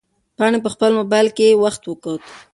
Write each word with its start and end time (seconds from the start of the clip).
پاڼې 0.37 0.59
په 0.65 0.69
خپل 0.73 0.91
موبایل 0.99 1.27
کې 1.37 1.59
وخت 1.63 1.81
وکوت. 1.85 2.23